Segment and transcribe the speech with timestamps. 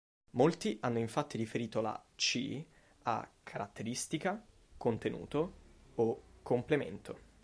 [0.31, 2.59] Molti hanno infatti riferito la "C"
[3.03, 4.43] a "caratteristica",
[4.75, 5.53] "contenuto"
[5.93, 7.19] o "complemento".